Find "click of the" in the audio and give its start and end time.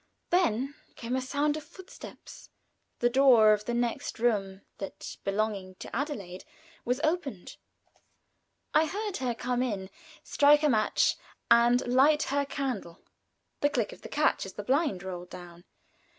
13.69-14.09